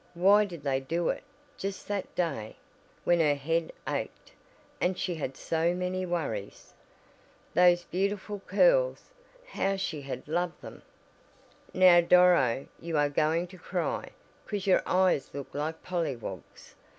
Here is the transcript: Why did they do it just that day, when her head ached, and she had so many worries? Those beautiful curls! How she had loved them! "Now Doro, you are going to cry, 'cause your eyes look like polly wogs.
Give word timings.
Why 0.15 0.45
did 0.45 0.63
they 0.63 0.79
do 0.79 1.09
it 1.09 1.21
just 1.59 1.87
that 1.87 2.15
day, 2.15 2.55
when 3.03 3.19
her 3.19 3.35
head 3.35 3.71
ached, 3.87 4.31
and 4.81 4.97
she 4.97 5.13
had 5.13 5.37
so 5.37 5.75
many 5.75 6.07
worries? 6.07 6.73
Those 7.53 7.83
beautiful 7.83 8.39
curls! 8.47 9.11
How 9.45 9.75
she 9.75 10.01
had 10.01 10.27
loved 10.27 10.59
them! 10.59 10.81
"Now 11.71 12.01
Doro, 12.01 12.65
you 12.79 12.97
are 12.97 13.09
going 13.09 13.45
to 13.49 13.59
cry, 13.59 14.09
'cause 14.47 14.65
your 14.65 14.81
eyes 14.87 15.29
look 15.35 15.53
like 15.53 15.83
polly 15.83 16.15
wogs. 16.15 16.73